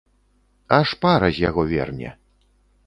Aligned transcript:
Аж 0.77 0.89
пара 1.03 1.29
з 1.37 1.45
яго 1.49 1.67
верне. 1.75 2.09